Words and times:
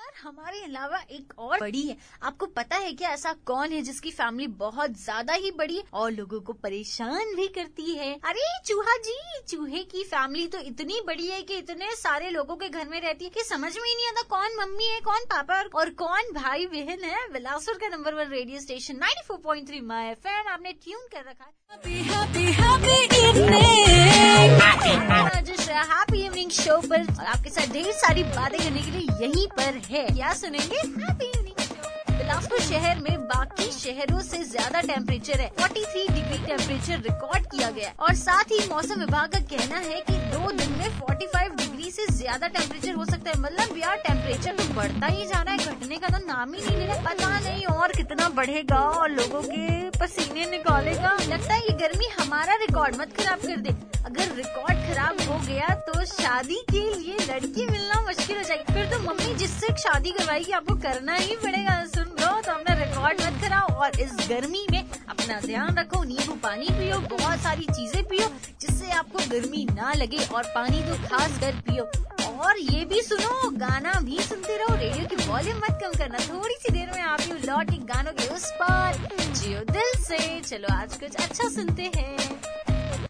यार, 0.00 0.12
हमारे 0.22 0.62
अलावा 0.64 0.98
एक 1.10 1.32
और 1.38 1.58
बड़ी 1.60 1.82
है। 1.82 1.96
आपको 2.22 2.46
पता 2.48 2.76
है 2.76 2.92
क्या 2.92 3.08
ऐसा 3.10 3.32
कौन 3.46 3.72
है 3.72 3.80
जिसकी 3.82 4.10
फैमिली 4.10 4.46
बहुत 4.60 4.90
ज़्यादा 4.98 5.34
ही 5.34 5.50
बड़ी 5.50 5.76
है 5.76 5.82
और 5.92 6.10
लोगों 6.12 6.40
को 6.40 6.52
परेशान 6.62 7.34
भी 7.36 7.46
करती 7.48 7.94
है? 7.94 8.12
अरे, 8.24 8.46
चूहा 8.66 8.96
जी, 8.98 9.16
चूहे 9.48 9.82
की 9.84 10.04
फैमिली 10.04 10.46
तो 10.46 10.58
इतनी 10.70 11.00
बड़ी 11.06 11.26
है 11.26 11.42
कि 11.42 11.56
इतने 11.56 11.94
सारे 11.96 12.30
लोगों 12.30 12.56
के 12.56 12.68
घर 12.68 12.88
में 12.88 13.00
रहती 13.00 13.24
है 13.24 13.30
कि 13.30 13.44
समझ 13.44 13.76
में 13.76 13.88
ही 13.88 13.94
नहीं 13.94 14.06
आता 14.06 14.22
कौन 14.30 14.56
मम्मी 14.60 14.84
है, 14.84 15.00
कौन 15.00 15.24
पापा 15.30 15.60
और 15.74 15.90
कौन 16.00 16.32
भाई 16.34 16.66
बहन 16.68 17.04
है। 17.04 17.28
बिलासपुर 17.32 17.78
का 17.78 17.88
number 17.88 18.14
one 18.14 18.30
radio 18.30 18.60
station 18.60 18.96
94.3 18.96 19.26
four 19.28 19.38
point 19.44 19.68
three 19.68 19.80
my 19.92 20.14
fan 20.16 20.48
आपने 20.48 20.72
ट्यून 20.84 21.06
कर 21.12 21.30
रखा 21.30 21.44
है। 21.44 22.79
पर 26.90 27.00
और 27.12 27.24
आपके 27.26 27.50
साथ 27.50 27.72
ढेर 27.72 27.92
सारी 27.94 28.22
बातें 28.36 28.58
करने 28.58 28.80
के 28.80 28.90
लिए 28.90 29.06
यहीं 29.22 29.46
पर 29.50 29.80
है। 29.90 30.06
क्या 30.08 30.32
सुनेंगे? 30.34 30.82
बिलासपुर 32.10 32.60
शहर 32.62 32.98
में 33.00 33.16
बाकी 33.26 33.70
शहरों 33.72 34.20
से 34.22 34.42
ज़्यादा 34.44 34.80
टेम्परेचर 34.82 35.40
है। 35.40 35.50
43 35.60 36.08
डिग्री 36.08 36.38
टेम्परेचर 36.46 37.00
रिकॉर्ड 37.02 37.46
किया 37.46 37.70
गया 37.70 37.92
और 38.00 38.14
साथ 38.16 38.52
ही 38.52 38.58
मौसम 38.68 39.00
विभाग 39.00 39.32
का 39.32 39.40
कहना 39.52 39.78
है 39.80 40.00
कि 40.08 40.16
दो 40.34 40.50
दिन 40.52 40.70
में 40.78 40.88
45 41.00 41.56
डिग्री 41.56 41.90
से 41.90 42.06
ज़्यादा 42.12 42.48
टेम्परेचर 42.48 42.94
हो 42.94 43.04
सकता 43.04 43.30
है। 43.30 43.38
मतलब 43.40 43.76
यार 43.78 43.96
टेम्परेचर 44.06 44.56
तो 44.56 44.64
बढ़ता 44.74 45.06
ही 45.06 45.26
जा 45.26 45.42
रहा 45.42 45.54
है। 45.54 45.74
घटने 45.74 45.96
का 45.96 46.08
तो 46.08 46.24
नाम 46.26 46.54
ही 46.54 46.60
नहीं 46.60 46.86
रहा 46.86 47.00
पता 47.04 47.38
नहीं 47.40 47.64
और 47.66 47.92
कितना 47.92 48.28
बढ़ेगा 48.36 48.78
और 48.78 49.10
लोगों 49.10 49.42
के 49.44 49.68
पसीने 49.98 50.50
निकालेगा। 50.50 51.16
लगता 51.22 51.54
है 51.54 51.60
ये 51.60 51.76
गर्मी 51.78 52.06
हमारा 52.20 52.54
रिकॉर्ड 52.66 52.96
मत 53.00 53.16
खराब 53.16 53.38
कर 53.40 53.56
दे। 53.58 53.74
अगर 54.06 54.34
रिकॉर्ड 54.36 54.69
खराब 55.10 55.30
हो 55.30 55.38
गया 55.46 55.68
तो 55.86 56.04
शादी 56.04 56.56
के 56.70 56.80
लिए 56.94 57.16
लड़की 57.20 57.66
मिलना 57.66 58.00
मुश्किल 58.00 58.36
हो 58.36 58.42
जाएगी। 58.42 58.72
फिर 58.72 58.84
तो 58.86 58.98
मम्मी 59.00 59.34
जिससे 59.34 59.72
शादी 59.78 60.10
करवाएगी, 60.10 60.52
आपको 60.52 60.74
करना 60.76 61.14
ही 61.14 61.36
पड़ेगा। 61.36 61.84
सुन 61.86 62.04
लो 62.20 62.30
तो 62.40 62.52
अपना 62.52 62.74
रिकॉर्ड 62.74 63.20
मत 63.20 63.40
कराओ। 63.42 63.74
और 63.74 64.00
इस 64.00 64.12
गर्मी 64.28 64.66
में 64.70 64.80
अपना 64.80 65.40
ध्यान 65.40 65.78
रखो, 65.78 66.02
नींबू 66.04 66.34
पानी 66.42 66.68
पियो, 66.70 66.98
बहुत 67.08 67.38
सारी 67.38 67.66
चीज़ें 67.70 68.02
पियो, 68.04 68.28
जिससे 68.60 68.90
आपको 68.92 69.18
गर्मी 69.30 69.66
ना 69.72 69.92
लगे 69.92 70.24
और 70.26 70.52
पानी 70.54 70.82
तो 70.82 70.94
खास 71.08 71.38
कर 71.40 71.60
पियो। 71.68 71.90
और 72.40 72.58
ये 72.58 72.84
भी 72.84 73.02
सुनो, 73.02 73.50
गाना 73.56 73.92
भी 74.00 74.18
सुनते 74.20 74.56
रहो 74.56 74.76
रेडियो 74.76 75.06
की 75.06 75.16
वॉल्यूम 75.26 75.58
मत 75.58 75.78
कम 75.82 75.98
करना। 75.98 76.18
थोड़ी 76.28 76.54
सी 76.54 76.72
देर 76.72 76.90
में 76.94 77.02
आप 77.02 77.20
यू 77.20 77.34
लौट 77.44 77.74
गानों 77.90 78.12
के 78.12 78.28
उस 78.34 78.50
पार। 78.52 79.08
जियो 79.20 79.60
दिल 79.72 80.02
से। 80.04 80.40
चलो, 80.40 80.74
आज 80.74 80.96
कुछ 80.96 81.16
अच्छा 81.16 81.48
सुनते 81.48 81.90
हैं। 81.96 82.16